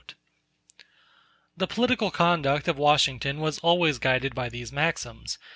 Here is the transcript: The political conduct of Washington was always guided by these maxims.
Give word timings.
The 1.55 1.67
political 1.67 2.09
conduct 2.09 2.67
of 2.67 2.75
Washington 2.79 3.39
was 3.39 3.59
always 3.59 3.99
guided 3.99 4.33
by 4.33 4.49
these 4.49 4.71
maxims. 4.71 5.37